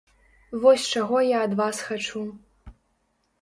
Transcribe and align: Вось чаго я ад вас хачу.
Вось 0.63 0.85
чаго 0.93 1.17
я 1.25 1.37
ад 1.49 1.53
вас 1.61 1.83
хачу. 1.89 2.25